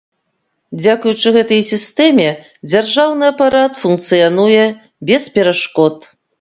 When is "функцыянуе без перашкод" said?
3.85-6.13